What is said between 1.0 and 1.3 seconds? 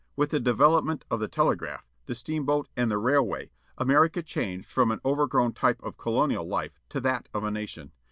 of the